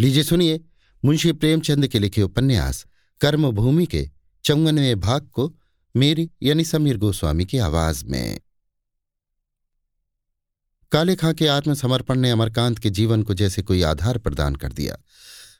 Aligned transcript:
लीजिए 0.00 0.22
सुनिए 0.22 0.60
मुंशी 1.04 1.32
प्रेमचंद 1.32 1.86
के 1.86 1.98
लिखे 1.98 2.22
उपन्यास, 2.22 2.86
कर्मभूमि 3.20 3.86
के 3.86 4.10
चौवनवें 4.44 5.00
भाग 5.00 5.28
को 5.28 5.56
मेरी 5.96 6.30
यानी 6.42 6.64
समीर 6.64 6.96
गोस्वामी 6.96 7.44
की 7.44 7.58
आवाज़ 7.58 8.04
में। 8.04 8.40
काले 10.92 11.16
खां 11.16 11.34
के 11.34 11.46
आत्मसमर्पण 11.46 12.18
ने 12.18 12.30
अमरकांत 12.30 12.78
के 12.78 12.90
जीवन 12.90 13.22
को 13.22 13.34
जैसे 13.34 13.62
कोई 13.62 13.82
आधार 13.82 14.18
प्रदान 14.18 14.56
कर 14.56 14.72
दिया। 14.72 14.96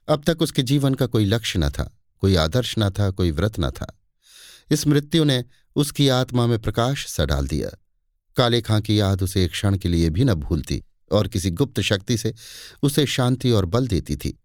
अब 0.09 0.25
तक 0.27 0.43
उसके 0.43 0.63
जीवन 0.63 0.95
का 0.95 1.07
कोई 1.07 1.25
लक्ष्य 1.25 1.59
न 1.59 1.71
था, 1.71 1.99
कोई 2.19 2.37
आदर्श 2.37 2.75
न 2.79 2.91
था, 2.91 3.11
कोई 3.11 3.31
व्रत 3.31 3.61
न 3.61 3.71
था। 3.71 4.01
इस 4.71 4.87
मृत्यु 4.87 5.25
ने 5.25 5.45
उसकी 5.77 6.09
आत्मा 6.09 6.47
में 6.47 6.59
प्रकाश 6.59 7.07
सा 7.07 7.25
डाल 7.25 7.47
दिया। 7.49 7.71
काले 8.37 8.61
खां 8.61 8.81
की 8.81 9.01
याद 9.01 9.23
उसे 9.23 9.45
एक 9.45 9.51
क्षण 9.51 9.77
के 9.77 9.89
लिए 9.89 10.11
भी 10.11 10.25
न 10.25 10.35
भूलती। 10.35 10.85
और 11.13 11.29
किसी 11.29 11.51
गुप्त 11.51 11.81
शक्ति 11.81 12.19
से 12.19 12.35
उसे 12.83 13.07
शांति 13.07 13.51
और 13.51 13.65
बल 13.65 13.89
देती 13.89 14.17
थी। 14.17 14.41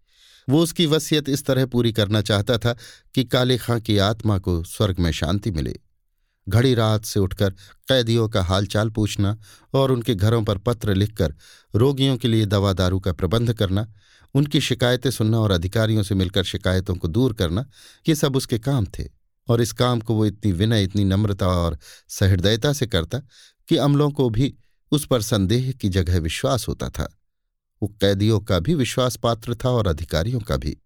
वो 0.48 0.62
उसकी 0.62 0.86
वसीयत 0.86 1.28
इस 1.28 1.44
तरह 1.44 1.66
पूरी 1.66 1.92
करना 1.92 2.22
चाहता 2.22 2.58
था 2.58 2.76
कि 3.14 3.24
काले 3.24 3.58
खां 3.58 3.80
की 3.80 3.98
आत्मा 3.98 4.38
को 4.38 4.64
स्वर्ग 4.64 4.98
में 4.98 5.12
शांति 5.12 5.50
मिले। 5.50 5.80
घड़ी 6.48 6.74
रात 6.74 7.04
से 7.04 7.20
उठकर 7.20 7.50
कैदियों 7.88 8.28
का 8.28 8.42
हालचाल 8.42 8.90
पूछना 8.90 9.38
और 9.74 9.92
उनके 9.92 10.14
घरों 10.14 10.44
पर 10.44 10.58
पत्र 10.58 10.94
लिखकर 10.94 11.34
रोगियों 11.74 12.16
के 12.16 12.28
लिए 12.28 12.46
दवा 12.46 12.72
दारू 12.72 13.00
का 13.00 13.12
प्रबंध 13.12 13.52
करना, 13.52 13.92
उनकी 14.34 14.60
शिकायतें 14.60 15.10
सुनना 15.10 15.38
और 15.38 15.50
अधिकारियों 15.50 16.02
से 16.02 16.14
मिलकर 16.14 16.44
शिकायतों 16.44 16.94
को 16.94 17.08
दूर 17.08 17.32
करना, 17.32 17.66
ये 18.08 18.14
सब 18.14 18.36
उसके 18.36 18.58
काम 18.58 18.86
थे। 18.86 19.22
और 19.48 19.60
इस 19.60 19.72
काम 19.72 20.00
को 20.00 20.14
वो 20.14 20.26
इतनी 20.26 20.52
विनय, 20.52 20.82
इतनी 20.82 21.04
नम्रता 21.04 21.46
और 21.46 21.78
सहृदयता 22.08 22.72
से 22.72 22.86
करता 22.86 23.18
कि 23.68 23.76
अमलों 23.76 24.10
को 24.10 24.30
भी 24.30 24.54
उस 24.92 25.06
पर 25.06 25.22
संदेह 25.22 25.72
की 25.72 25.88
जगह 25.88 26.20
विश्वास 26.20 26.68
होता 26.68 26.88
था। 26.88 27.18
वो 27.82 27.88
कैदियों 27.88 28.40
का 28.40 28.58
भी 28.58 28.74
विश्वास 28.74 29.16
पात्र 29.16 29.54
था 29.54 29.70
और 29.70 29.86
अधिकारियों 29.86 30.40
का 30.40 30.56
भी। 30.56 30.78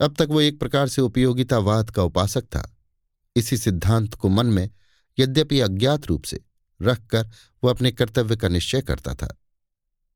अब 0.00 0.14
तक 0.18 0.26
वो 0.30 0.40
एक 0.40 0.60
प्रकार 0.60 0.88
से 0.88 1.02
उपयोगितावाद 1.02 1.90
का 1.90 2.02
उपासक 2.02 2.42
था। 2.42 2.76
इसी 3.36 3.56
सिद्धांत 3.56 4.14
को 4.14 4.28
मन 4.28 4.46
में 4.46 4.70
यद्यपि 5.18 5.60
अज्ञात 5.60 6.06
रूप 6.06 6.24
से 6.24 6.40
रखकर 6.82 7.28
वो 7.64 7.70
अपने 7.70 7.92
कर्तव्य 7.92 8.36
का 8.36 8.48
निश्चय 8.48 8.80
करता 8.80 9.14
था। 9.14 9.36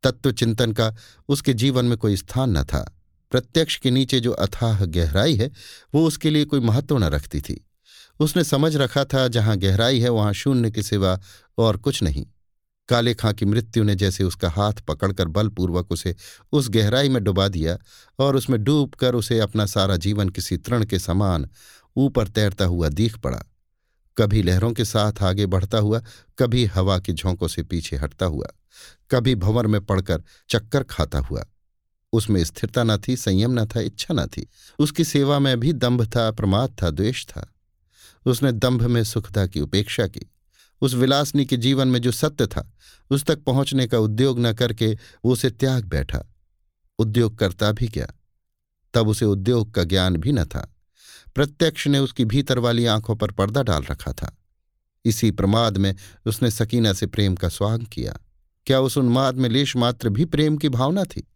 तत्वचिंतन 0.03 0.73
का 0.73 0.97
उसके 1.28 1.55
जीवन 1.55 1.84
में 1.84 1.98
कोई 1.98 2.17
स्थान 2.17 2.59
न 2.59 2.65
था। 2.65 3.00
प्रत्यक्ष 3.31 3.77
के 3.77 3.91
नीचे 3.91 4.21
जो 4.21 4.33
अथाह 4.33 4.84
गहराई 4.84 5.37
है, 5.37 5.50
वो 5.95 6.06
उसके 6.06 6.31
लिए 6.31 6.45
कोई 6.45 6.61
महत्व 6.61 6.98
न 6.98 7.05
रखती 7.05 7.41
थी। 7.41 7.69
उसने 8.21 8.45
समझ 8.45 8.77
रखा 8.77 9.05
था, 9.05 9.28
जहाँ 9.28 9.56
गहराई 9.56 10.00
है, 10.00 10.09
वहाँ 10.09 10.33
शून्य 10.33 10.71
के 10.71 10.83
सिवा 10.83 11.21
और 11.59 11.77
कुछ 11.77 12.03
नहीं। 12.03 12.27
काले 12.89 13.15
खां 13.15 13.35
की 13.35 13.45
मृत्यु 13.45 13.85
ने 13.85 13.95
जैसे 13.95 14.25
उसका 14.25 14.51
हाथ 14.51 14.73
पकड़कर 14.73 15.29
बलपूर्वक 15.29 15.93
उसे 15.93 16.17
उस 16.53 16.69
गहराई 16.69 17.09
में 17.09 17.25
डुबा 17.25 17.49
दिया 17.49 17.79
और 18.19 18.37
उसमें 18.37 18.65
डूब 18.65 18.91
कर 18.91 19.15
उसे 19.15 19.41
अपना 19.41 19.67
सारा 19.67 19.97
जीवन 19.97 20.29
किसी 20.29 20.57
तृण 20.57 20.85
के 20.85 20.99
समान 20.99 21.51
ऊपर 21.97 22.29
तैरता 22.29 22.65
हुआ 22.65 22.89
दीख 22.89 23.19
पड़ा। 23.19 23.45
कभी 24.19 24.43
लहरों 24.43 24.73
के 24.73 24.85
साथ 24.85 25.23
आगे 25.23 25.47
बढ़ता 25.47 25.79
हुआ, 25.79 26.03
कभी 26.39 26.65
हवा 26.65 26.99
के 26.99 27.12
झोंकों 27.12 27.49
से 27.49 27.62
पीछे 27.62 27.97
हटता 27.97 28.27
हुआ, 28.27 28.47
कभी 29.11 29.35
भंवर 29.35 29.67
में 29.67 29.85
पड़कर 29.85 30.23
चक्कर 30.51 30.83
खाता 30.83 31.19
हुआ। 31.19 31.45
उसमें 32.12 32.45
स्थिरता 32.45 32.85
न 32.85 32.97
थी, 32.97 33.17
संयम 33.17 33.61
न 33.61 33.67
था, 33.67 33.81
इच्छा 33.81 34.15
न 34.15 34.27
थी। 34.27 34.49
उसकी 34.79 35.05
सेवा 35.05 35.39
में 35.39 35.61
भी 35.61 35.73
दंभ 35.73 36.05
था, 36.05 36.31
प्रमाद 36.31 36.77
था, 36.83 36.91
द्वेष 36.91 37.27
था। 37.27 37.53
उसने 38.27 38.53
दंभ 38.53 38.83
में 38.83 39.05
सुखदा 39.05 39.47
की 39.47 39.61
उपेक्षा 39.61 40.07
की। 40.07 40.34
उस 40.85 40.95
विलासनी 40.95 41.45
के 41.45 41.57
जीवन 41.57 41.89
में 41.89 42.01
जो 42.01 42.13
सत्य 42.13 42.47
था, 42.47 42.73
उस 43.11 43.25
तक 43.25 43.43
पहुँचने 43.43 43.87
का 43.87 43.99
उद्योग 43.99 44.41
न 44.41 44.53
करके 44.53 44.99
वो 45.25 45.33
उसे 45.33 45.51
त्याग 45.51 45.85
बैठा। 45.85 46.35
उद्योग 46.99 47.39
करता 47.39 47.73
भी 47.73 47.89
क्या? 47.89 48.07
तब 48.95 49.09
उसे 49.09 49.25
उद्योग 49.25 49.75
का 49.75 49.85
ज्ञान 49.85 50.17
भी 50.17 50.33
न 50.33 50.45
था। 50.45 50.75
प्रत्यक्ष 51.35 51.87
ने 51.87 51.99
उसकी 51.99 52.25
भीतर 52.25 52.59
वाली 52.59 52.87
आँखों 52.87 53.17
पर 53.17 53.31
पर्दा 53.31 53.62
डाल 53.62 53.83
रखा 53.83 54.12
था। 54.12 54.37
इसी 55.05 55.31
प्रमाद 55.31 55.77
में 55.77 55.94
उसने 56.27 56.50
सकीना 56.50 56.93
से 56.93 57.06
प्रेम 57.06 57.34
का 57.34 57.49
स्वांग 57.49 57.87
किया। 57.87 58.19
क्या 58.67 58.81
उस 58.81 58.99
उन्माद 58.99 59.34
में 59.34 59.49
लेश 59.49 59.77
मात्र 59.77 60.09
भी 60.09 60.25
प्रेम 60.25 60.56
की 60.56 60.69
भावना 60.69 61.05
थी? 61.05 61.33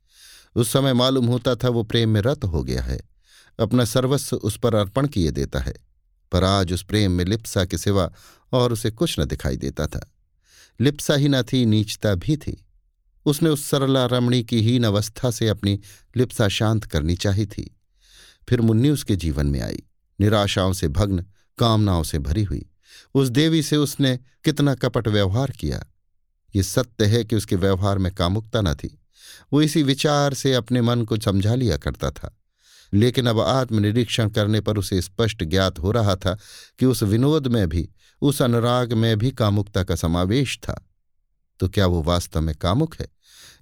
उस 0.56 0.72
समय 0.72 0.92
मालूम 0.92 1.26
होता 1.26 1.54
था 1.54 1.68
वो 1.68 1.82
प्रेम 1.82 2.08
में 2.08 2.20
रत 2.20 2.44
हो 2.44 2.64
गया 2.64 2.82
है। 2.82 3.00
अपना 3.60 3.84
सर्वस्व 3.84 4.36
उस 4.36 4.58
पर 4.58 4.74
अर्पण 4.74 5.08
किए 5.08 5.30
देता 5.30 5.58
है। 5.58 5.88
पर 6.32 6.44
आज 6.44 6.72
उस 6.72 6.82
प्रेम 6.82 7.12
में 7.12 7.24
लिप्सा 7.24 7.64
के 7.64 7.78
सिवा 7.78 8.12
और 8.52 8.72
उसे 8.72 8.90
कुछ 8.90 9.20
न 9.20 9.24
दिखाई 9.24 9.56
देता 9.56 9.86
था। 9.86 10.14
लिप्सा 10.80 11.14
ही 11.14 11.28
न 11.28 11.42
थी, 11.42 11.66
नीचता 11.66 12.14
भी 12.14 12.36
थी। 12.36 12.64
उसने 13.26 13.48
उस 13.48 13.70
सरला 13.70 14.06
रमणी 14.06 14.42
की 14.42 14.62
हीन 14.62 14.84
अवस्था 14.84 15.30
से 15.30 15.48
अपनी 15.48 15.80
लिप्सा 16.16 16.48
शांत 16.48 16.84
करनी 16.84 17.16
चाही 17.16 17.46
थी। 17.46 17.76
फिर 18.48 18.60
मुन्नी 18.60 18.90
उसके 18.90 19.16
जीवन 19.16 19.46
में 19.46 19.60
आई। 19.60 19.82
निराशाओं 20.20 20.72
से 20.72 20.88
भग्न, 20.88 21.24
कामनाओं 21.58 22.02
से 22.02 22.18
भरी 22.18 22.42
हुई। 22.42 22.70
उस 23.14 23.28
देवी 23.28 23.62
से 23.62 23.76
उसने 23.76 24.18
कितना 24.44 24.74
कपट 24.74 25.08
व्यवहार 25.08 25.50
किया। 25.50 25.86
ये 26.56 26.62
सत्य 26.62 27.06
है 27.06 27.24
कि 27.24 27.36
उसके 27.36 27.56
व्यवहार 27.56 27.98
में 27.98 28.14
कामुकता 28.14 28.60
न 28.60 28.74
थी। 28.74 28.98
वो 29.52 29.62
इसी 29.62 29.82
विचार 29.82 30.34
से 30.34 30.54
अपने 30.54 30.80
मन 30.80 31.02
को 31.02 31.16
समझा 31.16 31.54
लिया 31.54 31.76
करता 31.76 32.10
था। 32.10 32.37
लेकिन 32.94 33.26
अब 33.26 33.40
आत्मनिरीक्षण 33.40 34.28
करने 34.28 34.60
पर 34.60 34.78
उसे 34.78 35.02
स्पष्ट 35.02 35.44
ज्ञात 35.44 35.78
हो 35.78 35.90
रहा 35.90 36.16
था 36.16 36.38
कि 36.78 36.86
उस 36.86 37.02
विनोद 37.02 37.46
में 37.46 37.68
भी, 37.68 37.88
उस 38.22 38.42
अनुराग 38.42 38.92
में 38.92 39.18
भी 39.18 39.30
कामुकता 39.30 39.84
का 39.84 39.94
समावेश 39.94 40.58
था। 40.62 40.88
तो 41.60 41.68
क्या 41.68 41.86
वो 41.86 42.02
वास्तव 42.02 42.40
में 42.40 42.54
कामुक 42.54 42.94
है? 43.00 43.08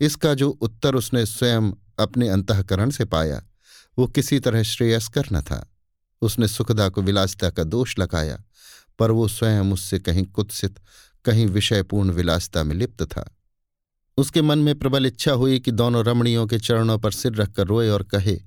इसका 0.00 0.34
जो 0.34 0.50
उत्तर 0.50 0.94
उसने 0.94 1.26
स्वयं 1.26 1.72
अपने 1.98 2.28
अंतकरण 2.28 2.90
से 2.90 3.04
पाया, 3.04 3.42
वो 3.98 4.06
किसी 4.06 4.40
तरह 4.40 4.62
श्रेयस्कर 4.62 5.24
न 5.32 5.40
था। 5.40 5.72
उसने 6.22 6.48
सुखदा 6.48 6.88
को 6.88 7.02
विलासिता 7.02 7.50
का 7.50 7.64
दोष 7.64 7.98
लगाया, 7.98 8.44
पर 8.98 9.10
वो 9.10 9.28
स्वयं 9.28 9.72
उससे 9.72 9.98
कहीं 9.98 10.24
कुत्सित, 10.24 10.80
कहीं 11.24 11.46
विषयपूर्ण 11.46 12.10
विलासिता 12.10 12.62
में 12.62 12.76
लिप्त 12.76 13.02
था। 13.02 13.35
उसके 14.18 14.42
मन 14.42 14.58
में 14.58 14.78
प्रबल 14.78 15.06
इच्छा 15.06 15.32
हुई 15.32 15.58
कि 15.58 15.70
दोनों 15.70 16.04
रमणियों 16.04 16.46
के 16.46 16.58
चरणों 16.58 16.98
पर 16.98 17.10
सिर 17.10 17.34
रखकर 17.34 17.66
रोए 17.66 17.88
और 17.88 18.02
कहे, 18.02 18.40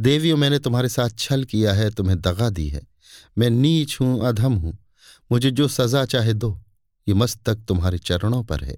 देवियों, 0.00 0.36
मैंने 0.36 0.58
तुम्हारे 0.58 0.88
साथ 0.88 1.10
छल 1.18 1.44
किया 1.44 1.72
है, 1.72 1.90
तुम्हें 1.90 2.20
दगा 2.20 2.50
दी 2.50 2.68
है। 2.68 2.82
मैं 3.38 3.50
नीच 3.50 3.98
हूँ, 4.00 4.26
अधम 4.26 4.52
हूँ। 4.52 4.78
मुझे 5.32 5.50
जो 5.50 5.68
सजा 5.68 6.04
चाहे 6.04 6.34
दो। 6.34 6.62
ये 7.08 7.14
मस्तक 7.14 7.54
तुम्हारे 7.68 7.98
चरणों 7.98 8.44
पर 8.44 8.64
है। 8.64 8.76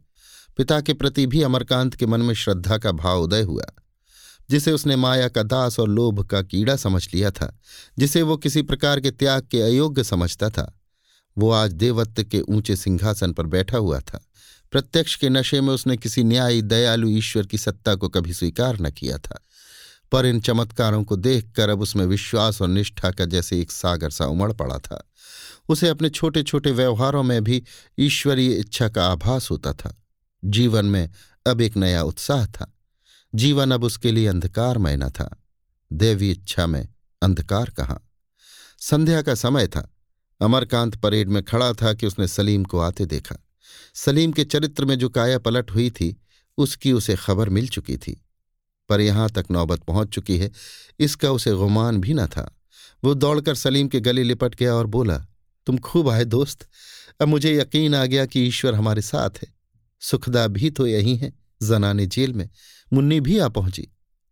पिता 0.57 0.81
के 0.81 0.95
प्रति 0.95 1.27
भी 1.27 1.43
अमरकांत 1.43 1.95
के 1.95 2.07
मन 2.07 2.23
में 2.23 2.35
श्रद्धा 2.35 2.79
का 2.79 2.93
भाव 2.93 3.23
उदय 3.23 3.43
हुआ। 3.43 3.65
जिसे 4.51 4.73
उसने 4.73 4.97
माया 4.97 5.29
का 5.29 5.43
दास 5.43 5.81
और 5.81 5.89
लोभ 5.89 6.25
का 6.25 6.43
कीड़ा 6.43 6.77
समझ 6.77 7.15
लिया 7.15 7.31
था, 7.31 7.59
जिसे 7.99 8.23
वो 8.23 8.37
किसी 8.37 8.63
प्रकार 8.63 9.01
के 9.01 9.11
त्याग 9.11 9.43
के 9.51 9.63
अयोग्य 9.63 10.05
समझता 10.05 10.51
था, 10.51 10.81
वो 11.39 11.51
आज 11.51 11.73
देवत्व 11.73 12.25
के 12.25 12.41
ऊँचे 12.41 12.77
सिंहासन 12.77 13.33
पर 13.33 13.47
बैठा 13.47 13.79
हुआ 13.79 14.01
था। 14.01 14.27
प्रत्यक्ष 14.75 15.17
के 15.17 15.29
नशे 15.29 15.61
में 15.61 15.75
उसने 15.75 15.97
किसी 15.97 16.25
न्यायी 16.25 16.63
दयालु 16.63 17.09
ईश्वर 17.09 17.47
की 17.47 17.59
सत्ता 17.59 17.95
को 17.95 18.09
कभी 18.09 18.33
स्वीकार 18.33 18.81
न 18.81 18.91
किया 18.91 19.19
था। 19.19 19.43
पर 20.13 20.27
इन 20.27 20.41
चमत्कारों 20.41 21.05
को 21.05 21.17
देखकर 21.17 21.69
अब 21.69 21.81
उसमें 21.81 22.07
विश्वास 22.07 22.63
और 22.63 22.69
निष्ठा 22.69 23.11
का 23.11 23.25
जैसे 23.25 23.61
एक 23.61 23.73
सागर 23.73 24.11
सा 24.11 24.27
उमड़ 24.27 24.53
पड़ा 24.53 24.79
था। 24.79 25.11
उसे 25.69 25.89
अपने 25.89 26.11
छोटे 26.11 26.43
छोटे 26.43 26.71
व्यवहारों 26.71 27.23
में 27.23 27.45
भी 27.45 27.63
ईश्वरीय 27.99 28.53
इच्छा 28.53 28.89
का 28.89 29.07
आभास 29.07 29.51
होता 29.51 29.73
था। 29.73 30.03
जीवन 30.45 30.85
में 30.85 31.11
अब 31.47 31.61
एक 31.61 31.77
नया 31.77 32.03
उत्साह 32.03 32.47
था। 32.47 32.79
जीवन 33.35 33.71
अब 33.71 33.85
उसके 33.85 34.13
लिए 34.13 34.27
अंधकारमय 34.27 34.97
न 34.97 35.09
था। 35.09 35.43
देवी 35.93 36.31
इच्छा 36.31 36.67
में 36.67 36.89
अंधकार 37.23 37.71
कहाँ? 37.71 38.11
संध्या 38.79 39.23
का 39.23 39.35
समय 39.35 39.67
था। 39.67 39.95
अमरकांत 40.41 40.97
परेड 40.97 41.29
में 41.29 41.43
खड़ा 41.43 41.73
था 41.73 41.95
कि 41.95 42.07
उसने 42.07 42.29
सलीम 42.29 42.65
को 42.65 42.79
आते 42.79 43.07
देखा। 43.07 43.37
सलीम 43.95 44.33
के 44.33 44.45
चरित्र 44.45 44.85
में 44.85 44.99
जो 44.99 45.09
काया 45.09 45.39
पलट 45.39 45.71
हुई 45.71 45.91
थी, 45.91 46.21
उसकी 46.59 46.93
उसे 46.93 47.17
खबर 47.17 47.49
मिल 47.49 47.69
चुकी 47.69 47.97
थी। 47.97 48.21
पर 48.89 49.01
यहाँ 49.01 49.31
तक 49.31 49.45
नौबत 49.51 49.83
पहुँच 49.83 50.09
चुकी 50.09 50.39
है, 50.39 50.51
इसका 50.99 51.31
उसे 51.31 51.53
गुमान 51.53 52.01
भी 52.01 52.15
न 52.15 52.27
था। 52.27 52.61
वो 53.05 53.15
दौड़कर 53.15 53.55
सलीम 53.55 53.89
के 53.89 54.01
गले 54.01 54.23
लिपट 54.23 54.55
गया 54.55 54.75
और 54.75 54.87
बोला, 54.87 55.27
तुम 55.67 55.79
खूब 55.79 56.09
आए 56.09 56.25
दोस्त। 56.25 56.69
अब 57.21 57.29
मुझे 57.29 57.61
यकीन 57.61 57.95
आ 57.95 58.07
गया 58.07 58.27
कि 58.27 58.41
ईश्वर 58.41 58.75
हमारे 58.75 59.03
साथ 59.03 59.31
है। 59.31 59.55
सुखदा 60.01 60.47
भी 60.47 60.71
तो 60.71 60.87
यही 60.87 61.17
है, 61.17 61.33
जनाने 61.63 62.07
जेल 62.07 62.33
में, 62.33 62.51
मुन्नी 62.93 63.21
भी 63.21 63.39
आ 63.39 63.49
पहुँची। 63.49 63.89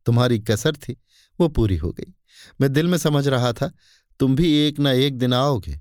तुम्हारी 0.07 0.39
कसर 0.39 0.73
थी, 0.73 0.97
वो 1.41 1.49
पूरी 1.49 1.77
हो 1.77 1.93
गई। 1.93 2.15
मैं 2.61 2.73
दिल 2.73 2.87
में 2.87 2.99
समझ 2.99 3.29
रहा 3.29 3.53
था, 3.53 3.73
तुम 4.21 4.37
भी 4.37 4.53
एक 4.53 4.79
ना 4.79 4.93
एक 4.93 5.19
दिन 5.19 5.35
आओगे। 5.35 5.81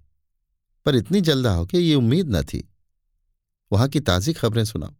पर 0.86 0.96
इतनी 0.96 1.22
जल्द 1.22 1.48
आओगे, 1.48 1.80
ये 1.80 1.96
उम्मीद 1.96 2.36
न 2.36 2.44
थी। 2.44 2.71
वहाँ 3.72 3.88
की 3.88 4.00
ताज़ी 4.00 4.34
खबरें 4.34 4.66
सुनाओ। 4.66 4.96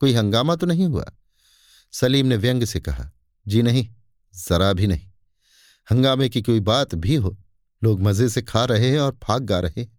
कोई 0.00 0.12
हंगामा 0.12 0.56
तो 0.56 0.66
नहीं 0.66 0.86
हुआ? 0.86 1.04
सलीम 1.92 2.26
ने 2.26 2.36
व्यंग 2.36 2.64
से 2.64 2.80
कहा, 2.80 3.10
जी 3.48 3.62
नहीं, 3.62 3.88
जरा 4.48 4.72
भी 4.72 4.86
नहीं। 4.86 5.08
हंगामे 5.90 6.28
की 6.28 6.42
कोई 6.42 6.60
बात 6.60 6.94
भी 6.94 7.14
हो, 7.14 7.36
लोग 7.84 8.02
मज़े 8.02 8.28
से 8.28 8.42
खा 8.42 8.64
रहे 8.64 8.90
हैं 8.90 9.00
और 9.00 9.18
फाग 9.24 9.42
गा 9.42 9.60
रहे 9.60 9.80
हैं। 9.80 9.98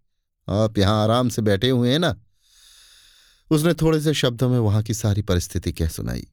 आप 0.50 0.78
यहाँ 0.78 1.04
आराम 1.04 1.30
से 1.30 1.42
बैठे 1.42 1.70
हुए 1.70 1.92
हैं 1.92 2.00
ना? 2.00 2.16
उसने 3.52 3.74
थोड़े 3.74 4.02
से 4.02 4.14
शब्दों 4.14 4.50
में 4.50 4.60
वहाँ 4.60 4.84
की 4.84 4.94
सारी 4.94 5.22
परिस्थिति 5.22 5.72
कह 5.72 5.88
सुनाई। 5.88 6.28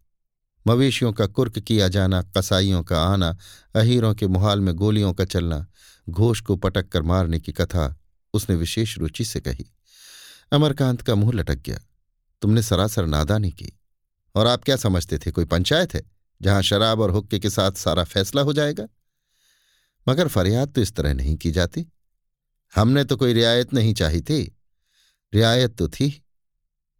मवेशियों 0.66 1.12
का 1.12 1.26
कुर्क 1.26 1.58
किया 1.58 1.88
जाना 1.88 2.22
कसाईयों 2.22 2.82
का 2.82 3.02
आना, 3.02 3.36
अहीरों 3.76 4.14
के 4.14 4.26
मुहाल 4.26 4.60
में 4.60 4.74
गोलियों 4.74 5.12
का 5.12 5.24
चलना, 5.24 5.66
घोष 6.10 6.40
को 6.40 6.56
पटक 6.56 6.88
कर 6.88 7.02
मारने 7.02 7.40
की 7.40 7.52
कथा, 7.52 8.00
उसने 8.34 8.56
विशेष 8.56 8.98
रुचि 8.98 9.24
से 9.24 9.40
कही। 9.40 9.72
अमरकांत 10.52 11.02
का 11.02 11.14
मुँह 11.14 11.32
लटक 11.34 11.54
गया। 11.54 11.78
तुमने 12.42 12.62
सरासर 12.62 13.06
नादानी 13.06 13.50
की। 13.50 13.72
और 14.34 14.46
आप 14.46 14.64
क्या 14.64 14.76
समझते 14.76 15.18
थे, 15.18 15.30
कोई 15.30 15.44
पंचायत 15.44 15.94
है, 15.94 16.02
जहाँ 16.42 16.62
शराब 16.62 17.00
और 17.00 17.10
हुक्के 17.10 17.38
के 17.38 17.50
साथ 17.50 17.72
सारा 17.72 18.04
फैसला 18.04 18.42
हो 18.42 18.52
जाएगा? 18.52 18.86
मगर 20.08 20.28
फरियाद 20.28 20.72
तो 20.72 20.80
इस 20.80 20.92
तरह 20.92 21.14
नहीं 21.14 21.36
की 21.36 21.50
जाती। 21.50 21.86
हमने 22.74 23.04
तो 23.04 23.16
कोई 23.16 23.32
रियायत 23.32 23.72
नहीं 23.74 23.94
चाही 23.94 24.20
थी। 24.20 24.58
रियायत 25.34 25.76
तो 25.76 25.88
थी। 25.88 26.24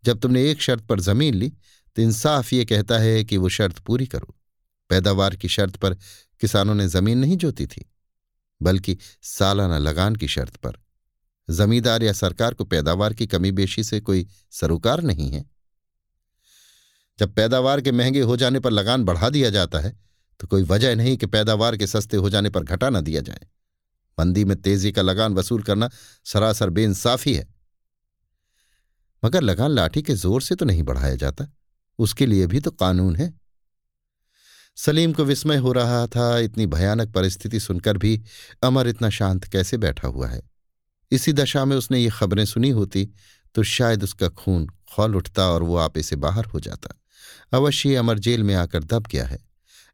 जब 0.05 0.20
तुमने 0.20 0.50
एक 0.50 0.62
शर्त 0.62 0.85
पर 0.85 1.00
ज़मीन 1.00 1.35
ली 1.35 1.52
तो 1.96 2.02
इंसाफ 2.02 2.52
ये 2.52 2.64
कहता 2.64 2.99
है 2.99 3.25
कि 3.25 3.37
वो 3.37 3.49
शर्त 3.49 3.79
पूरी 3.79 4.06
करो। 4.06 4.35
पैदावार 4.91 5.37
की 5.37 5.49
शर्त 5.49 5.76
पर 5.76 5.94
किसानों 6.41 6.75
ने 6.75 6.88
ज़मीन 6.88 7.19
नहीं 7.19 7.37
जोती 7.37 7.67
थी, 7.67 7.85
बल्कि 8.62 8.99
सालाना 9.23 9.79
लगान 9.79 10.17
की 10.17 10.29
शर्त 10.29 10.56
पर। 10.56 10.79
जमींदार 11.49 12.02
या 12.02 12.12
सरकार 12.12 12.55
को 12.55 12.64
पैदावार 12.64 13.14
की 13.14 13.26
कमी 13.26 13.50
बेशी 13.52 13.85
से 13.85 14.00
कोई 14.00 14.26
सरोकार 14.52 15.02
नहीं 15.02 15.31
है। 15.31 15.44
जब 17.19 17.35
पैदावार 17.35 17.81
के 17.81 17.93
महँगे 17.93 18.20
हो 18.20 18.37
जाने 18.37 18.61
पर 18.61 18.70
लगान 18.70 19.05
बढ़ा 19.05 19.29
दिया 19.29 19.50
जाता 19.50 19.79
है 19.79 19.93
तो 20.41 20.46
कोई 20.46 20.62
वजह 20.62 20.94
नहीं 20.96 21.17
कि 21.17 21.26
पैदावार 21.26 21.76
के 21.76 21.87
सस्ते 21.87 22.17
हो 22.17 22.31
जाने 22.31 22.50
पर 22.50 22.62
घटा 22.62 22.88
न 22.91 23.00
दिया 23.00 23.20
जाए। 23.20 23.46
मंदी 24.19 24.44
में 24.44 24.56
तेज़ी 24.56 24.93
का 24.93 25.02
लगान 25.02 25.35
वसूल 25.35 25.62
करना 25.62 25.88
सरासर 26.26 26.70
बेइंसाफी 26.70 27.35
है। 27.35 27.46
मगर 29.23 29.43
लगान 29.43 29.70
लाठी 29.70 30.02
के 30.02 30.14
ज़ोर 30.14 30.43
से 30.43 30.55
तो 30.55 30.64
नहीं 30.64 30.82
बढ़ाया 30.82 31.14
जाता। 31.17 31.46
उसके 31.99 32.26
लिए 32.26 32.46
भी 32.46 32.61
तो 32.61 32.70
कानून 32.70 33.17
है। 33.17 33.32
सलीम 34.79 35.12
को 35.12 35.25
विस्मय 35.25 35.56
हो 35.56 35.73
रहा 35.73 36.06
था, 36.06 36.38
इतनी 36.38 36.67
भयानक 36.67 37.12
परिस्थिति 37.12 37.61
सुनकर 37.61 37.99
भी 37.99 38.20
अमर 38.62 38.88
इतना 38.88 39.11
शांत 39.11 39.44
कैसे 39.44 39.76
बैठा 39.76 40.08
हुआ 40.08 40.29
है? 40.29 40.41
इसी 41.14 41.32
दशा 41.32 41.64
में 41.64 41.76
उसने 41.76 41.99
ये 42.00 42.11
खबरें 42.11 42.44
सुनी 42.44 42.70
होती 42.70 43.08
तो 43.55 43.62
शायद 43.62 44.05
उसका 44.05 44.28
खून 44.28 44.66
खौल 44.94 45.16
उठता 45.16 45.46
और 45.46 45.62
वो 45.62 45.76
आपे 45.76 46.02
से 46.02 46.16
बाहर 46.16 46.44
हो 46.44 46.61
जाता। 46.61 46.94
अवश्य 47.52 47.94
अमर 47.94 48.19
जेल 48.19 48.43
में 48.43 48.55
आकर 48.55 48.84
दब 48.84 49.06
गया 49.06 49.26
है। 49.26 49.38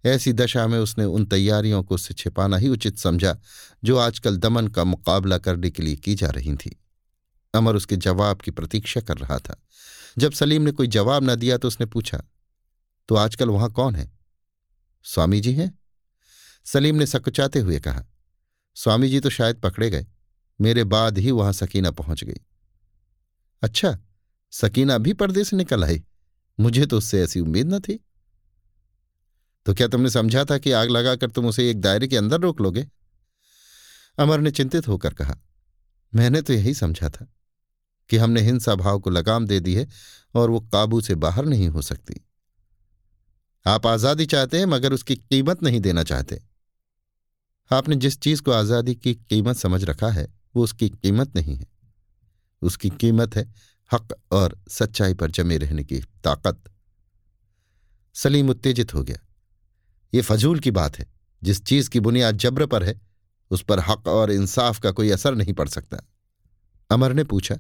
ऐसी 0.05 0.33
दशा 0.33 0.67
में 0.67 0.79
उसने 0.79 1.05
उन 1.05 1.25
तैयारियों 1.27 1.83
को 1.83 1.95
उससे 1.95 2.15
छिपाना 2.15 2.57
ही 2.57 2.69
उचित 2.69 2.99
समझा, 2.99 3.37
जो 3.85 3.97
आजकल 3.97 4.37
दमन 4.37 4.69
का 4.69 4.85
मुकाबला 4.85 5.39
करने 5.39 5.71
के 5.71 5.83
लिए 5.83 5.97
की 5.97 6.15
जा 6.15 6.31
रही 6.31 6.55
थी। 6.57 6.77
अमर 7.55 7.77
उसके 7.77 7.97
जवाब 7.97 8.41
की 8.41 8.51
प्रतीक्षा 8.51 9.01
कर 9.01 9.19
रहा 9.19 9.39
था। 9.39 9.61
जब 10.19 10.33
सलीम 10.33 10.63
ने 10.63 10.73
कोई 10.73 10.87
जवाब 10.87 11.31
न 11.31 11.35
दिया 11.35 11.57
तो 11.59 11.69
उसने 11.69 11.87
पूछा 11.87 12.23
तो 13.09 13.15
आजकल 13.15 13.49
वहाँ 13.49 13.71
कौन 13.71 13.95
है? 13.95 14.11
स्वामी 15.05 15.41
जी 15.41 15.53
हैं। 15.55 15.79
सलीम 16.67 16.97
ने 16.97 17.07
सकुचाते 17.07 17.59
हुए 17.59 17.79
कहा, 17.81 18.05
स्वामी 18.77 19.09
जी 19.09 19.21
तो 19.21 19.31
शायद 19.31 19.57
पकड़े 19.57 19.91
गए। 19.91 20.07
मेरे 20.61 20.85
बाद 20.85 21.19
ही 21.19 21.31
वहाँ 21.31 21.53
सकीना 21.53 21.91
पहुँच 21.93 22.25
गई। 22.25 22.41
अच्छा 23.63 23.99
सकीना 24.53 24.99
भी 24.99 25.13
पर्दे 25.13 25.45
से 25.45 25.57
निकल 25.57 25.85
आई। 25.85 26.03
मुझे 26.59 26.87
तो 26.87 26.99
उससे 26.99 27.23
ऐसी 27.23 27.41
उम्मीद 27.41 27.73
न 27.75 27.81
थी। 27.81 27.99
तो 29.67 29.75
क्या 29.75 29.89
तुमने 29.89 30.11
समझा 30.11 30.45
था 30.45 30.59
कि 30.59 30.73
आग 30.73 30.91
लगाकर 30.91 31.31
तुम 31.31 31.47
उसे 31.47 31.69
एक 31.71 31.81
दायरे 31.81 32.09
के 32.09 32.17
अंदर 32.17 32.41
रोक 32.41 32.61
लोगे? 32.61 32.87
अमर 34.19 34.41
ने 34.41 34.51
चिंतित 34.51 34.89
होकर 34.89 35.15
कहा, 35.15 35.37
मैंने 36.13 36.43
तो 36.43 36.53
यही 36.53 36.75
समझा 36.75 37.09
था 37.09 37.27
कि 38.11 38.17
हमने 38.17 38.41
हिंसा 38.41 38.75
भाव 38.75 38.99
को 38.99 39.11
लगाम 39.11 39.47
दे 39.47 39.61
दी 39.61 39.75
है 39.75 39.87
और 40.35 40.51
वो 40.51 40.61
काबू 40.63 41.01
से 41.01 41.15
बाहर 41.17 41.45
नहीं 41.45 41.69
हो 41.69 41.83
सकती। 41.83 42.21
आप 43.67 43.87
आज़ादी 43.87 44.27
चाहते 44.27 44.59
हैं, 44.59 44.67
मगर 44.67 44.93
उसकी 44.93 45.17
कीमत 45.17 45.63
नहीं 45.63 45.81
देना 45.81 46.03
चाहते। 46.03 46.41
आपने 47.71 47.97
जिस 47.97 48.21
चीज़ 48.21 48.43
को 48.43 48.53
आज़ादी 48.53 48.95
की 48.95 49.15
कीमत 49.15 49.57
समझ 49.57 49.85
रखा 49.85 50.09
है 50.09 50.27
वो 50.57 50.65
उसकी 50.65 50.89
कीमत 50.89 51.37
नहीं 51.37 51.57
है। 51.57 51.67
उसकी 52.63 52.91
कीमत 52.91 53.37
है 53.37 53.55
हक 53.93 54.09
और 54.33 54.63
सच्चाई 54.69 55.15
पर 55.15 55.31
जमे 55.31 55.59
रहने 55.59 55.85
की 55.85 56.01
ताकत। 56.01 56.65
सलीम 58.15 58.51
उत्तेजित 58.51 58.95
हो 58.95 59.03
गया। 59.03 59.19
ये 60.15 60.21
फजूल 60.21 60.61
की 60.61 60.71
बात 60.71 60.99
है। 60.99 61.13
जिस 61.43 61.65
चीज़ 61.65 61.91
की 61.91 62.01
बुनियाद 62.01 62.37
जब्र 62.37 62.67
पर 62.67 62.83
है, 62.83 63.01
उस 63.51 63.63
पर 63.63 63.81
हक 63.81 64.07
और 64.07 64.33
इंसाफ 64.33 64.81
का 64.81 64.91
कोई 64.91 65.11
असर 65.11 65.35
नहीं 65.35 65.53
पड़ 65.53 65.69
सकता। 65.69 65.97
अमर 66.91 67.13
ने 67.13 67.25
पूछा, 67.25 67.55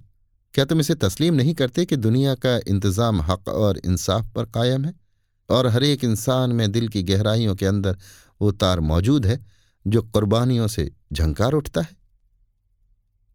क्या 0.54 0.64
तुम 0.64 0.80
इसे 0.80 0.94
तस्लीम 0.94 1.34
नहीं 1.34 1.54
करते 1.54 1.84
कि 1.84 1.96
दुनिया 1.96 2.34
का 2.34 2.60
इंतज़ाम 2.68 3.22
हक 3.22 3.48
और 3.48 3.78
इंसाफ 3.78 4.32
पर 4.34 4.44
कायम 4.44 4.84
है? 4.84 4.94
और 5.50 5.66
हर 5.66 5.84
एक 5.84 6.04
इंसान 6.04 6.52
में 6.52 6.72
दिल 6.72 6.88
की 6.88 7.02
गहराइयों 7.02 7.54
के 7.54 7.66
अंदर 7.66 7.98
वो 8.40 8.52
तार 8.52 8.80
मौजूद 8.80 9.26
है 9.26 9.46
जो 9.86 10.02
कुर्बानियों 10.02 10.68
से 10.68 10.92
झंकार 11.12 11.52
उठता 11.52 11.80
है? 11.80 11.99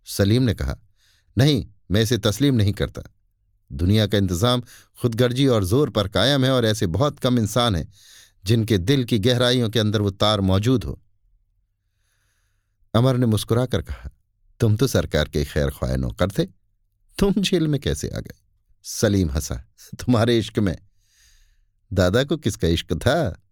सलीम 0.05 0.43
ने 0.43 0.53
कहा, 0.53 0.77
नहीं, 1.37 1.65
मैं 1.91 2.01
इसे 2.01 2.17
तस्लीम 2.17 2.55
नहीं 2.55 2.73
करता। 2.73 3.01
दुनिया 3.71 4.07
का 4.07 4.17
इंतज़ाम 4.17 4.63
खुदगर्जी 5.01 5.47
और 5.47 5.63
ज़ोर 5.63 5.89
पर 5.89 6.07
कायम 6.07 6.45
है 6.45 6.51
और 6.51 6.65
ऐसे 6.65 6.87
बहुत 6.87 7.19
कम 7.19 7.39
इंसान 7.39 7.75
हैं 7.75 7.87
जिनके 8.45 8.77
दिल 8.77 9.03
की 9.03 9.19
गहराइयों 9.19 9.69
के 9.69 9.79
अंदर 9.79 10.01
वो 10.01 10.11
तार 10.11 10.41
मौजूद 10.41 10.83
हो। 10.83 10.99
अमर 12.93 13.17
ने 13.17 13.25
मुस्कुराकर 13.25 13.81
कहा, 13.81 14.09
तुम 14.59 14.75
तो 14.75 14.87
सरकार 14.87 15.29
के 15.29 15.45
खैर 15.45 15.69
ख्वाह 15.69 15.95
नौकर 15.95 16.31
थे। 16.31 16.45
तुम 17.17 17.33
जेल 17.33 17.67
में 17.67 17.79
कैसे 17.81 18.09
आ 18.09 18.19
गए? 18.19 18.35
सलीम 18.83 19.31
हंसा, 19.31 19.55
तुम्हारे 19.99 20.37
इश्क 20.39 20.59
में। 20.59 20.77
दादा 21.93 22.23
को 22.23 22.37
किसका 22.37 22.67
इश्क 22.67 22.93
था? 22.93 23.43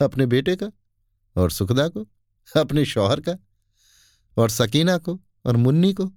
अपने 0.00 0.26
बेटे 0.26 0.56
का? 0.56 0.70
और 1.36 1.50
सुखदा 1.50 1.88
को? 1.88 2.06
अपने 2.56 2.84
शौहर 2.84 3.20
का? 3.20 3.36
और 4.36 4.50
सकीना 4.50 4.96
को? 4.98 5.20
और 5.44 5.56
मुन्नी 5.56 5.92
को 5.92 6.10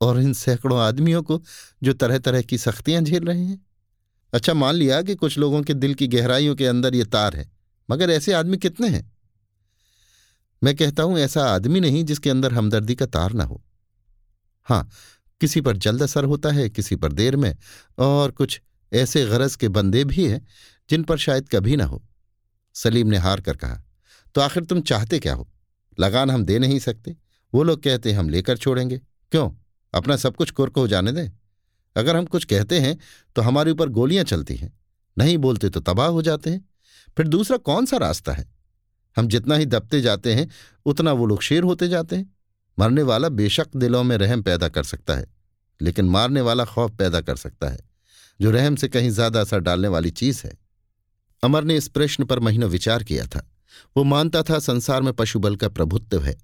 और 0.00 0.20
इन 0.20 0.32
सैकड़ों 0.32 0.80
आदमियों 0.80 1.22
को 1.22 1.42
जो 1.82 1.92
तरह 1.92 2.18
तरह 2.18 2.42
की 2.42 2.58
सख्तियाँ 2.58 3.02
झेल 3.02 3.24
रहे 3.24 3.44
हैं। 3.44 3.64
अच्छा 4.32 4.54
मान 4.54 4.74
लिया 4.74 5.00
कि 5.02 5.14
कुछ 5.14 5.38
लोगों 5.38 5.62
के 5.62 5.74
दिल 5.74 5.94
की 5.94 6.06
गहराइयों 6.08 6.54
के 6.56 6.66
अंदर 6.66 6.94
ये 6.94 7.04
तार 7.04 7.36
है, 7.36 7.50
मगर 7.88 8.10
ऐसे 8.10 8.32
आदमी 8.32 8.56
कितने 8.56 8.88
हैं? 8.88 9.10
मैं 10.62 10.74
कहता 10.76 11.02
हूँ, 11.02 11.18
ऐसा 11.18 11.44
आदमी 11.44 11.80
नहीं 11.80 12.04
जिसके 12.04 12.30
अंदर 12.30 12.52
हमदर्दी 12.52 12.94
का 12.94 13.06
तार 13.06 13.32
ना 13.32 13.44
हो। 13.44 13.62
हाँ, 14.66 14.88
किसी 15.40 15.60
पर 15.60 15.76
जल्द 15.76 16.02
असर 16.02 16.24
होता 16.24 16.50
है, 16.50 16.68
किसी 16.70 16.96
पर 16.96 17.12
देर 17.12 17.36
में, 17.36 17.56
और 17.98 18.30
कुछ 18.30 18.60
ऐसे 18.92 19.24
गरज 19.26 19.56
के 19.56 19.68
बंदे 19.68 20.04
भी 20.04 20.26
हैं 20.26 20.46
जिन 20.90 21.02
पर 21.02 21.18
शायद 21.18 21.48
कभी 21.48 21.76
ना 21.76 21.84
हो। 21.84 22.02
सलीम 22.74 23.08
ने 23.08 23.18
हार 23.18 23.40
कर 23.40 23.56
कहा 23.56 23.82
तो 24.34 24.40
आखिर 24.40 24.64
तुम 24.64 24.80
चाहते 24.82 25.18
क्या 25.18 25.34
हो? 25.34 25.48
लगान 25.98 26.30
हम 26.30 26.44
दे 26.44 26.58
नहीं 26.58 26.78
सकते। 26.78 27.16
वो 27.54 27.62
लोग 27.62 27.82
कहते 27.82 28.12
हम 28.12 28.28
लेकर 28.28 28.56
छोड़ेंगे। 28.56 28.98
क्यों? 29.32 29.50
अपना 29.94 30.16
सब 30.16 30.36
कुछ 30.36 30.50
कुर्क 30.50 30.76
हो 30.76 30.86
जाने 30.88 31.12
दें। 31.12 31.30
अगर 31.96 32.16
हम 32.16 32.24
कुछ 32.26 32.44
कहते 32.44 32.78
हैं 32.80 32.98
तो 33.36 33.42
हमारे 33.42 33.70
ऊपर 33.70 33.88
गोलियाँ 33.88 34.24
चलती 34.24 34.54
हैं। 34.56 34.72
नहीं 35.16 35.36
बोलते 35.38 35.68
तो 35.70 35.80
तबाह 35.82 36.08
हो 36.08 36.22
जाते 36.22 36.50
हैं। 36.50 36.64
फिर 37.16 37.28
दूसरा 37.28 37.56
कौन 37.56 37.86
सा 37.86 37.96
रास्ता 37.96 38.32
है? 38.32 38.46
हम 39.16 39.28
जितना 39.28 39.56
ही 39.56 39.66
दबते 39.66 40.00
जाते 40.00 40.34
हैं, 40.34 40.48
उतना 40.86 41.12
वो 41.12 41.26
लोग 41.26 41.42
शेर 41.42 41.62
होते 41.62 41.88
जाते 41.88 42.16
हैं। 42.16 42.32
मरने 42.78 43.02
वाला 43.02 43.28
बेशक 43.30 43.76
दिलों 43.76 44.02
में 44.02 44.16
रहम 44.16 44.42
पैदा 44.42 44.68
कर 44.68 44.84
सकता 44.84 45.14
है, 45.14 45.26
लेकिन 45.80 46.04
मारने 46.04 46.40
वाला 46.40 46.64
खौफ 46.64 46.96
पैदा 46.96 47.20
कर 47.20 47.36
सकता 47.36 47.68
है, 47.68 47.78
जो 48.40 48.50
रहम 48.50 48.76
से 48.76 48.88
कहीं 48.88 49.10
ज़्यादा 49.10 49.40
असर 49.40 49.60
डालने 49.60 49.88
वाली 49.88 50.10
चीज़ 50.10 50.40
है। 50.44 50.52
अमर 51.42 51.64
ने 51.64 51.76
इस 51.76 51.88
प्रश्न 51.88 52.24
पर 52.24 52.40
महीनों 52.40 52.68
विचार 52.70 53.02
किया 53.02 53.26
था। 53.26 53.46
वो 53.96 54.04
मानता 54.04 54.42
था 54.42 54.58
संसार 54.58 55.02
में 55.02 55.12
पशुबल 55.12 55.56
का 55.56 55.68
प्रभुत्व 55.68 56.22
है। 56.22 56.36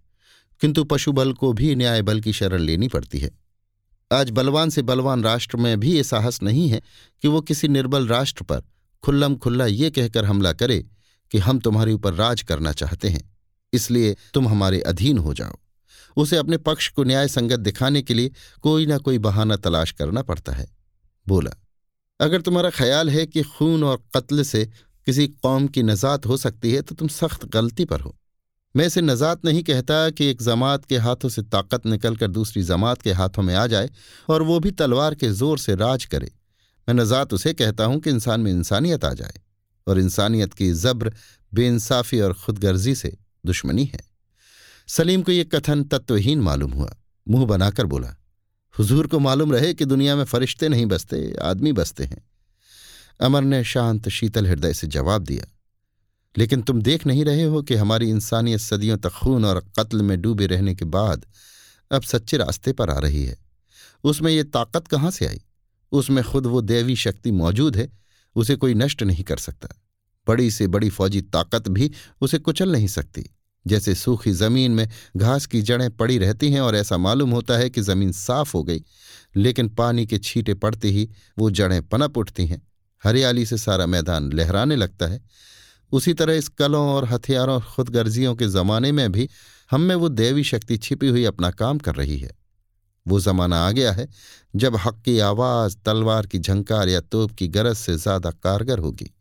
किंतु 0.63 0.85
पशुबल 0.85 1.33
को 1.33 1.53
भी 1.53 1.75
न्याय 1.75 2.03
बल 2.03 2.21
की 2.21 2.33
शरण 2.33 2.61
लेनी 2.61 2.89
पड़ती 2.89 3.19
है। 3.19 3.31
आज 4.11 4.31
बलवान 4.31 4.71
से 4.71 4.83
बलवान 4.83 5.23
राष्ट्र 5.25 5.57
में 5.57 5.79
भी 5.81 5.93
ये 5.93 6.03
साहस 6.05 6.43
नहीं 6.43 6.69
है 6.69 6.81
कि 7.23 7.29
वो 7.29 7.41
किसी 7.41 7.69
निर्बल 7.69 8.07
राष्ट्र 8.09 8.45
पर 8.45 8.63
खुल्लम 9.05 9.37
खुल्ला 9.37 9.67
ये 9.67 9.91
कहकर 9.91 10.25
हमला 10.25 10.53
करे 10.53 10.79
कि 11.33 11.39
हम 11.39 11.59
तुम्हारे 11.61 11.93
ऊपर 11.93 12.15
राज 12.15 12.43
करना 12.43 12.73
चाहते 12.73 13.09
हैं, 13.09 13.23
इसलिए 13.73 14.17
तुम 14.35 14.49
हमारे 14.49 14.81
अधीन 14.83 15.19
हो 15.19 15.35
जाओ। 15.35 15.59
उसे 16.17 16.37
अपने 16.37 16.57
पक्ष 16.59 16.89
को 16.89 17.05
न्याय 17.05 17.29
संगत 17.29 17.61
दिखाने 17.61 18.03
के 18.03 18.15
लिए 18.15 18.31
कोई 18.63 18.87
ना 18.87 18.99
कोई 18.99 19.19
बहाना 19.21 19.57
तलाश 19.57 19.93
करना 19.93 20.23
पड़ता 20.23 20.53
है। 20.53 20.69
बोला, 21.27 21.51
अगर 22.21 22.41
तुम्हारा 22.41 22.71
ख्याल 22.71 23.11
है 23.11 23.27
कि 23.27 23.43
खून 23.49 23.85
और 23.85 24.03
कत्ल 24.17 24.43
से 24.43 24.65
किसी 25.07 25.27
कौम 25.29 25.67
की 25.67 25.83
नजात 25.83 26.27
हो 26.27 26.37
सकती 26.37 26.73
है 26.73 26.83
तो 26.83 26.95
तुम 26.95 27.09
सख्त 27.09 27.45
गलती 27.49 27.85
पर 27.85 28.01
हो। 28.01 28.17
मैं 28.77 28.87
इसे 28.87 29.01
नजात 29.01 29.45
नहीं 29.45 29.63
कहता 29.63 30.11
कि 30.11 30.27
एक 30.27 30.43
जमात 30.43 30.85
के 30.85 30.97
हाथों 30.97 31.29
से 31.29 31.43
ताकत 31.43 31.87
निकलकर 31.87 32.29
दूसरी 32.29 32.63
जमात 32.63 33.03
के 33.03 33.13
हाथों 33.13 33.43
में 33.43 33.55
आ 33.55 33.67
जाए 33.67 33.91
और 34.29 34.43
वो 34.43 34.61
भी 34.61 34.71
तलवार 34.71 35.15
के 35.15 35.31
ज़ोर 35.31 35.59
से 35.59 35.75
राज 35.75 36.05
करे। 36.05 36.31
मैं 36.89 36.95
नजात 36.95 37.33
उसे 37.35 37.53
कहता 37.55 37.85
हूँ 37.85 38.01
कि 38.01 38.11
इंसान 38.11 38.41
में 38.41 38.51
इंसानियत 38.53 39.05
आ 39.05 39.13
जाए 39.15 39.41
और 39.87 39.99
इंसानियत 39.99 40.55
की 40.55 40.73
जब्र 40.73 41.13
बेइंसाफी 41.55 42.21
और 42.21 42.33
खुदगर्जी 42.33 42.95
से 42.95 43.17
दुश्मनी 43.47 43.85
है। 43.85 44.01
सलीम 44.89 45.23
को 45.23 45.33
यह 45.33 45.45
कथन 45.45 45.85
तत्वहीन 45.85 46.41
मालूम 46.41 46.73
हुआ। 46.73 46.97
मुँह 47.29 47.47
बनाकर 47.47 47.87
बोला, 47.87 48.17
हुजूर 48.79 49.07
को 49.07 49.19
मालूम 49.19 49.53
रहे 49.53 49.75
कि 49.75 49.85
दुनिया 49.85 50.17
में 50.17 50.25
फरिश्ते 50.25 50.69
नहीं 50.69 50.87
बसते, 50.87 51.37
आदमी 51.43 51.73
बसते 51.73 52.05
हैं। 52.05 52.29
अमर 53.21 53.43
ने 53.43 53.65
शांत, 53.65 54.09
शीतल 54.09 54.47
हृदय 54.47 54.75
से 54.75 54.87
जवाब 54.87 55.25
दिया 55.25 55.47
लेकिन 56.39 56.63
तुम 56.63 56.83
देख 56.83 57.07
नहीं 57.07 57.25
रहे 57.25 57.43
हो 57.43 57.63
कि 57.63 57.75
हमारी 57.75 58.11
इंसानियत 58.11 58.61
सदियों 58.61 58.99
तक 58.99 59.11
खून 59.11 59.45
और 59.45 59.73
कत्ल 59.79 60.03
में 60.03 60.21
डूबे 60.23 60.47
रहने 60.47 60.75
के 60.75 60.85
बाद 60.85 61.27
अब 61.93 62.03
सच्चे 62.03 62.37
रास्ते 62.37 62.73
पर 62.73 62.91
आ 62.91 62.99
रही 62.99 63.25
है। 63.25 63.39
उसमें 64.05 64.33
ये 64.33 64.45
ताकत 64.45 64.89
कहाँ 64.89 65.11
से 65.11 65.27
आई? 65.27 65.41
उसमें 65.93 66.25
खुद 66.25 66.47
वो 66.47 66.61
देवी 66.61 66.97
शक्ति 66.97 67.31
मौजूद 67.31 67.77
है, 67.77 67.89
उसे 68.37 68.57
कोई 68.57 68.75
नष्ट 68.75 69.03
नहीं 69.03 69.25
कर 69.25 69.37
सकता। 69.37 69.69
बड़ी 70.29 70.51
से 70.51 70.67
बड़ी 70.67 70.91
फौजी 70.91 71.21
ताकत 71.21 71.69
भी 71.69 71.91
उसे 72.21 72.39
कुचल 72.39 72.73
नहीं 72.73 72.89
सकती। 72.89 73.31
जैसे 73.67 73.95
सूखी 73.95 74.33
ज़मीन 74.33 74.71
में 74.71 74.89
घास 75.17 75.47
की 75.47 75.63
जड़ें 75.63 75.97
पड़ी 75.97 76.19
रहती 76.19 76.53
हैं 76.53 76.61
और 76.61 76.77
ऐसा 76.77 76.97
मालूम 76.97 77.31
होता 77.31 77.57
है 77.57 77.71
कि 77.71 77.81
ज़मीन 77.81 78.13
साफ़ 78.13 78.57
हो 78.57 78.63
गई, 78.63 78.85
लेकिन 79.37 79.69
पानी 79.69 80.07
के 80.07 80.19
छींटे 80.19 80.55
पड़ते 80.55 80.89
ही 80.89 81.11
वो 81.39 81.51
जड़ें 81.51 81.89
पनप 81.89 82.19
उठती 82.19 82.47
हैं। 82.47 82.69
हरियाली 83.05 83.47
से 83.47 83.59
सारा 83.59 83.87
मैदान 83.87 84.33
लहराने 84.33 84.77
लगता 84.77 85.07
है। 85.07 85.23
उसी 85.93 86.15
तरह 86.15 86.33
इस 86.33 86.49
कलों 86.49 86.89
और 86.89 87.05
हथियारों 87.05 87.55
और 87.55 87.63
खुदगर्जियों 87.63 88.35
के 88.35 88.47
जमाने 88.47 88.93
में 88.93 89.13
भी 89.13 89.29
हम 89.71 89.81
में 89.81 89.95
वो 89.95 90.09
देवी 90.09 90.45
शक्ति 90.45 90.77
छिपी 90.77 91.09
हुई 91.09 91.25
अपना 91.25 91.51
काम 91.51 91.79
कर 91.79 91.95
रही 91.95 92.19
है। 92.19 92.39
वो 93.09 93.21
जमाना 93.21 93.67
आ 93.67 93.71
गया 93.71 93.93
है 93.93 94.09
जब 94.57 94.77
हक 94.77 95.03
की 95.05 95.19
आवाज़, 95.19 95.77
तलवार 95.77 96.27
की 96.27 96.39
झंकार 96.39 96.89
या 96.89 97.01
तोप 97.01 97.31
की 97.31 97.49
गरज 97.49 97.77
से 97.77 97.97
ज़्यादा 97.97 98.31
कारगर 98.31 98.79
होगी। 98.79 99.15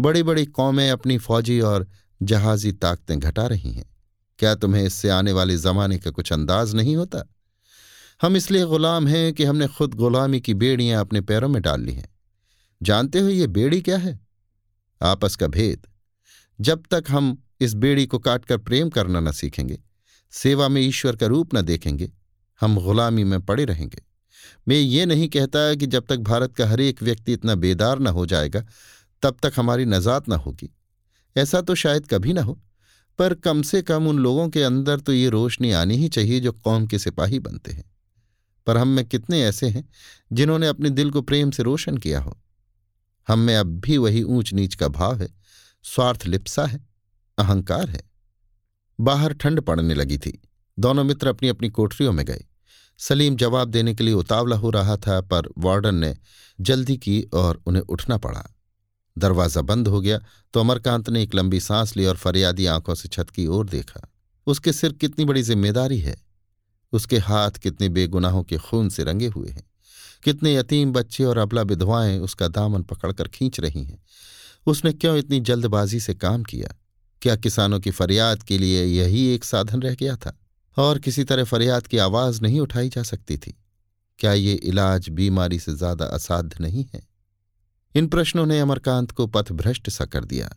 बड़ी 0.00 0.22
बड़ी 0.22 0.46
कौमें 0.46 0.90
अपनी 0.90 1.18
फौजी 1.18 1.60
और 1.60 1.86
जहाजी 2.22 2.72
ताकतें 2.72 3.18
घटा 3.18 3.46
रही 3.46 3.72
हैं। 3.72 3.94
क्या 4.38 4.54
तुम्हें 4.54 4.84
इससे 4.84 5.08
आने 5.08 5.32
वाले 5.32 5.56
जमाने 5.56 5.98
का 5.98 6.10
कुछ 6.10 6.32
अंदाज 6.32 6.74
नहीं 6.74 6.96
होता? 6.96 7.22
हम 8.22 8.36
इसलिए 8.36 8.64
गुलाम 8.64 9.06
हैं 9.06 9.32
कि 9.32 9.44
हमने 9.44 9.66
खुद 9.66 9.94
गुलामी 9.94 10.40
की 10.40 10.54
बेड़ियाँ 10.54 11.00
अपने 11.00 11.20
पैरों 11.20 11.48
में 11.48 11.62
डाल 11.62 11.80
ली 11.80 11.92
हैं। 11.92 12.14
जानते 12.82 13.20
हो 13.20 13.28
ये 13.28 13.46
बेड़ी 13.46 13.80
क्या 13.80 13.98
है? 13.98 14.25
आपस 15.02 15.36
का 15.36 15.46
भेद। 15.46 15.86
जब 16.60 16.82
तक 16.90 17.04
हम 17.08 17.42
इस 17.60 17.74
बेड़ी 17.74 18.06
को 18.06 18.18
काटकर 18.18 18.58
प्रेम 18.58 18.88
करना 18.88 19.20
न 19.20 19.32
सीखेंगे, 19.32 19.78
सेवा 20.30 20.68
में 20.68 20.82
ईश्वर 20.82 21.16
का 21.16 21.26
रूप 21.26 21.54
न 21.54 21.62
देखेंगे, 21.62 22.12
हम 22.60 22.80
गुलामी 22.80 23.24
में 23.24 23.40
पड़े 23.40 23.64
रहेंगे। 23.64 24.02
मैं 24.68 24.76
ये 24.76 25.06
नहीं 25.06 25.28
कहता 25.28 25.74
कि 25.74 25.86
जब 25.86 26.06
तक 26.06 26.16
भारत 26.16 26.54
का 26.54 26.68
हर 26.68 26.80
एक 26.80 27.02
व्यक्ति 27.02 27.32
इतना 27.32 27.54
बेदार 27.54 27.98
न 27.98 28.06
हो 28.06 28.26
जाएगा, 28.26 28.66
तब 29.22 29.36
तक 29.42 29.52
हमारी 29.56 29.84
नजात 29.84 30.28
न 30.28 30.32
होगी। 30.32 30.76
ऐसा 31.36 31.60
तो 31.60 31.74
शायद 31.74 32.06
कभी 32.06 32.32
ना 32.32 32.42
हो, 32.42 32.60
पर 33.18 33.34
कम 33.34 33.62
से 33.62 33.82
कम 33.82 34.06
उन 34.06 34.18
लोगों 34.18 34.48
के 34.48 34.62
अंदर 34.62 35.00
तो 35.00 35.12
ये 35.12 35.28
रोशनी 35.28 35.70
आनी 35.70 35.96
ही 35.96 36.08
चाहिए 36.08 36.40
जो 36.40 36.52
कौम 36.52 36.86
के 36.86 36.98
सिपाही 36.98 37.38
बनते 37.38 37.72
हैं। 37.72 37.84
पर 38.66 38.76
हम 38.76 38.88
में 38.88 39.04
कितने 39.04 39.42
ऐसे 39.42 39.68
हैं 39.68 39.88
जिन्होंने 40.32 40.66
अपने 40.66 40.90
दिल 40.90 41.10
को 41.10 41.22
प्रेम 41.22 41.50
से 41.50 41.62
रोशन 41.62 41.98
किया 41.98 42.20
हो? 42.20 42.38
हम 43.28 43.38
में 43.38 43.56
अब 43.56 43.80
भी 43.80 43.98
वही 43.98 44.22
ऊंच 44.22 44.52
नीच 44.52 44.74
का 44.74 44.88
भाव 44.88 45.22
है। 45.22 45.28
स्वार्थ 45.84 46.26
लिप्सा 46.26 46.64
है, 46.66 46.86
अहंकार 47.38 47.88
है। 47.90 48.02
बाहर 48.98 49.32
ठंड 49.32 49.60
पड़ने 49.60 49.94
लगी 49.94 50.18
थी। 50.18 50.40
दोनों 50.78 51.04
मित्र 51.04 51.28
अपनी 51.28 51.48
अपनी 51.48 51.68
कोठरियों 51.68 52.12
में 52.12 52.24
गए। 52.26 52.44
सलीम 53.00 53.36
जवाब 53.36 53.68
देने 53.68 53.94
के 53.94 54.04
लिए 54.04 54.14
उतावला 54.14 54.56
हो 54.56 54.70
रहा 54.70 54.96
था, 54.96 55.20
पर 55.20 55.48
वार्डन 55.58 55.94
ने 55.94 56.16
जल्दी 56.60 56.96
की 56.96 57.22
और 57.34 57.62
उन्हें 57.66 57.82
उठना 57.82 58.16
पड़ा। 58.18 58.44
दरवाज़ा 59.16 59.62
बंद 59.62 59.88
हो 59.88 60.00
गया 60.00 60.18
तो 60.54 60.60
अमरकांत 60.60 61.08
ने 61.10 61.22
एक 61.22 61.34
लंबी 61.34 61.60
सांस 61.60 61.96
ली 61.96 62.06
और 62.06 62.16
फरियादी 62.16 62.66
आँखों 62.66 62.94
से 62.94 63.08
छत 63.08 63.30
की 63.30 63.46
ओर 63.46 63.68
देखा। 63.68 64.00
उसके 64.46 64.72
सिर 64.72 64.92
कितनी 64.92 65.24
बड़ी 65.24 65.42
ज़िम्मेदारी 65.42 65.98
है। 66.00 66.16
उसके 66.92 67.18
हाथ 67.18 67.50
कितने 67.50 67.88
बेगुनाहों 67.88 68.42
के 68.42 68.58
खून 68.58 68.88
से 68.88 69.04
रंगे 69.04 69.26
हुए 69.26 69.50
हैं। 69.50 69.65
कितने 70.22 70.54
यतीम 70.54 70.92
बच्चे 70.92 71.24
और 71.24 71.38
अबला 71.38 71.62
विधवाएँ 71.62 72.18
उसका 72.18 72.48
दामन 72.48 72.82
पकड़कर 72.82 73.28
खींच 73.28 73.60
रही 73.60 73.84
हैं। 73.84 74.02
उसने 74.66 74.92
क्यों 74.92 75.16
इतनी 75.16 75.40
जल्दबाजी 75.40 76.00
से 76.00 76.14
काम 76.14 76.42
किया? 76.42 76.74
क्या 77.22 77.36
किसानों 77.36 77.80
की 77.80 77.90
फरियाद 77.90 78.42
के 78.42 78.58
लिए 78.58 78.84
यही 78.84 79.26
एक 79.34 79.44
साधन 79.44 79.82
रह 79.82 79.94
गया 79.94 80.16
था? 80.16 80.38
और 80.76 80.98
किसी 80.98 81.24
तरह 81.24 81.44
फरियाद 81.44 81.86
की 81.86 81.98
आवाज़ 81.98 82.42
नहीं 82.42 82.60
उठाई 82.60 82.88
जा 82.88 83.02
सकती 83.02 83.36
थी। 83.36 83.54
क्या 84.18 84.32
ये 84.32 84.54
इलाज 84.54 85.08
बीमारी 85.08 85.58
से 85.58 85.74
ज़्यादा 85.74 86.04
असाध्य 86.04 86.56
नहीं 86.60 86.84
है? 86.94 87.06
इन 87.94 88.06
प्रश्नों 88.06 88.46
ने 88.46 88.60
अमरकांत 88.60 89.10
को 89.10 89.26
पथभ्रष्ट 89.26 89.90
सा 89.90 90.04
कर 90.04 90.24
दिया। 90.24 90.56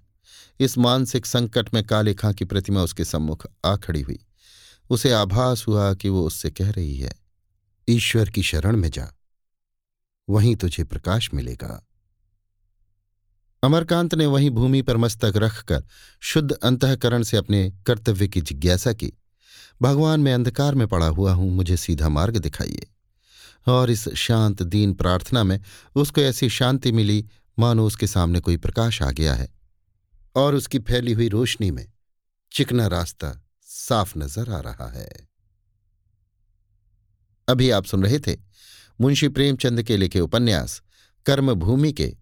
इस 0.59 0.77
मानसिक 0.77 1.25
संकट 1.25 1.73
में 1.73 1.83
काले 1.83 2.13
खां 2.13 2.33
की 2.33 2.45
प्रतिमा 2.45 2.83
उसके 2.83 3.05
सम्मुख 3.05 3.47
आ 3.65 3.75
खड़ी 3.75 4.01
हुई। 4.01 4.19
उसे 4.89 5.11
आभास 5.11 5.67
हुआ 5.67 5.93
कि 5.93 6.09
वो 6.09 6.25
उससे 6.27 6.49
कह 6.51 6.69
रही 6.69 6.97
है, 6.97 7.11
ईश्वर 7.87 8.29
की 8.29 8.43
शरण 8.43 8.77
में 8.77 8.89
जा। 8.91 9.11
वहीं 10.29 10.55
तुझे 10.55 10.83
प्रकाश 10.83 11.33
मिलेगा। 11.33 11.87
अमरकांत 13.63 14.15
ने 14.15 14.25
वहीं 14.25 14.49
भूमि 14.49 14.81
पर 14.81 14.97
मस्तक 14.97 15.33
रखकर 15.35 15.83
शुद्ध 16.19 16.51
अंतकरण 16.51 17.23
से 17.23 17.37
अपने 17.37 17.73
कर्तव्य 17.87 18.27
की 18.27 18.41
जिज्ञासा 18.41 18.93
की। 18.93 19.13
भगवान, 19.81 20.19
मैं 20.19 20.33
अंधकार 20.33 20.75
में 20.75 20.87
पड़ा 20.87 21.07
हुआ 21.07 21.33
हूँ, 21.33 21.51
मुझे 21.51 21.77
सीधा 21.77 22.09
मार्ग 22.09 22.37
दिखाइए। 22.37 22.87
और 23.67 23.89
इस 23.89 24.09
शांत, 24.09 24.63
दीन 24.63 24.93
प्रार्थना 24.93 25.43
में 25.43 25.61
उसको 25.95 26.21
ऐसी 26.21 26.49
शांति 26.49 26.91
मिली, 26.91 27.29
मानो 27.59 27.85
उसके 27.85 28.07
सामने 28.07 28.39
कोई 28.39 28.57
प्रकाश 28.57 29.01
आ 29.01 29.11
गया 29.11 29.33
है। 29.33 29.53
और 30.35 30.55
उसकी 30.55 30.79
फैली 30.79 31.13
हुई 31.13 31.29
रोशनी 31.29 31.71
में 31.71 31.91
चिकना 32.51 32.87
रास्ता 32.87 33.47
साफ़ 33.61 34.19
नज़र 34.19 34.51
आ 34.51 34.59
रहा 34.59 34.91
है। 34.91 35.29
अभी 37.47 37.69
आप 37.69 37.85
सुन 37.85 38.03
रहे 38.03 38.19
थे 38.19 38.37
मुंशी 39.01 39.27
प्रेमचंद 39.27 39.83
के 39.83 39.97
लिखे 39.97 40.19
उपन्यास, 40.19 40.81
कर्मभूमि 41.25 41.93
के 41.93 42.17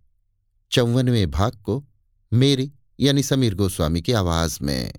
चौवनवें 0.71 1.31
भाग 1.31 1.51
को 1.51 1.85
मेरी 2.33 2.71
यानी 2.99 3.23
समीर 3.23 3.55
गोस्वामी 3.55 4.01
की 4.01 4.11
आवाज़ 4.11 4.59
में। 4.61 4.93